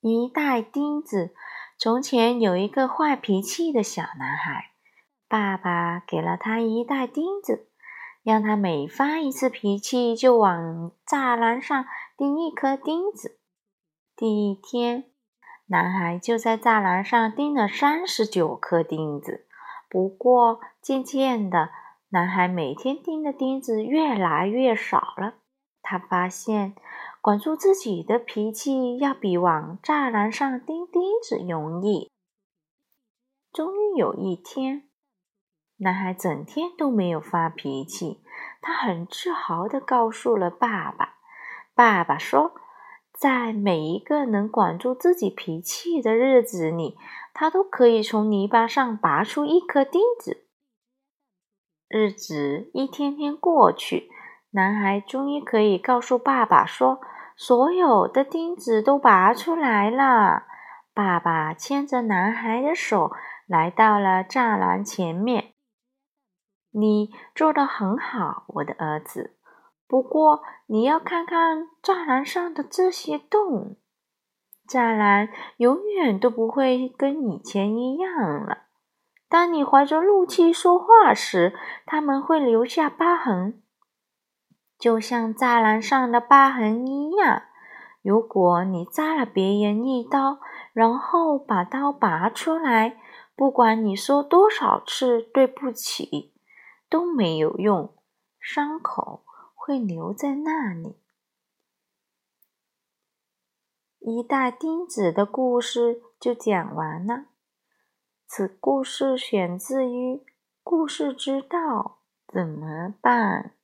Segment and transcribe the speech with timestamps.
[0.00, 1.34] 一袋钉子。
[1.78, 4.70] 从前有一个坏脾气的小男孩，
[5.28, 7.68] 爸爸给了他一袋钉子，
[8.22, 11.84] 让他每发一次脾气就往栅栏上
[12.16, 13.38] 钉一颗钉子。
[14.16, 15.04] 第一天，
[15.66, 19.46] 男孩就在栅栏上钉了三十九颗钉子。
[19.90, 21.68] 不过，渐渐的，
[22.08, 25.34] 男孩每天钉的钉子越来越少了。
[25.82, 26.74] 他发现，
[27.26, 32.08] 管住自己的脾气要比往栅栏上钉钉子容易。
[33.52, 34.88] 终于有一天，
[35.78, 38.22] 男孩整天都没有发脾气。
[38.62, 41.16] 他很自豪地告诉了爸爸。
[41.74, 42.52] 爸爸说，
[43.12, 46.96] 在每一个能管住自己脾气的日子里，
[47.34, 50.46] 他都可以从泥巴上拔出一颗钉子。
[51.88, 54.12] 日子一天天过去。
[54.52, 57.00] 男孩终于可以告诉爸爸说
[57.36, 60.44] ：“所有的钉子都拔出来了。”
[60.94, 63.12] 爸爸牵着男孩的手
[63.46, 65.52] 来到了栅栏前面。
[66.72, 69.36] “你做的很好，我的儿子。
[69.86, 73.76] 不过你要看看栅栏上的这些洞，
[74.66, 78.62] 栅栏永远都不会跟以前一样了。
[79.28, 83.62] 当你怀着怒气说话时，他们会留下疤痕。”
[84.78, 87.42] 就像栅栏上的疤痕一样，
[88.02, 90.38] 如果你扎了别人一刀，
[90.72, 93.00] 然后把刀拔出来，
[93.34, 96.34] 不管你说多少次对不起，
[96.90, 97.96] 都没有用，
[98.38, 100.96] 伤口会留在那里。
[103.98, 107.24] 一袋钉子的故事就讲完了。
[108.28, 110.16] 此故事选自于
[110.62, 113.54] 《故事之道怎么办》。